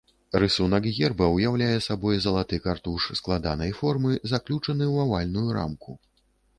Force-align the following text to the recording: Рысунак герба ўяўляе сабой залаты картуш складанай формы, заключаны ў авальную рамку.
Рысунак 0.43 0.87
герба 0.97 1.27
ўяўляе 1.33 1.75
сабой 1.89 2.17
залаты 2.25 2.61
картуш 2.65 3.07
складанай 3.23 3.71
формы, 3.83 4.19
заключаны 4.35 4.85
ў 4.93 4.95
авальную 5.09 5.49
рамку. 5.61 5.91